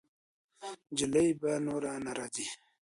جلۍ 0.97 1.27
به 1.39 1.51
نوره 1.65 1.93
نه 2.05 2.11
راځي. 2.17 2.47